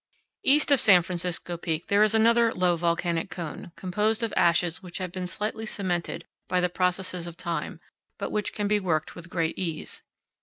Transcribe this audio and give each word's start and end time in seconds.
East 0.43 0.71
of 0.71 0.81
San 0.81 1.03
Francisco 1.03 1.57
Peak 1.57 1.85
there 1.85 2.01
is 2.01 2.15
another 2.15 2.51
low 2.51 2.75
volcanic 2.75 3.29
cone, 3.29 3.71
composed 3.75 4.23
of 4.23 4.33
ashes 4.35 4.81
which 4.81 4.97
have 4.97 5.11
been 5.11 5.27
slightly 5.27 5.67
cemented 5.67 6.25
by 6.47 6.59
the 6.59 6.69
processes 6.69 7.27
of 7.27 7.37
time, 7.37 7.79
but 8.17 8.31
which 8.31 8.51
can 8.51 8.67
be 8.67 8.79
worked 8.79 9.13
with 9.13 9.29
great 9.29 9.55
ease. 9.59 10.01